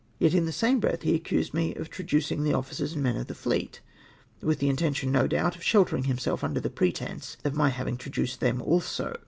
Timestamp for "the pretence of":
6.59-7.53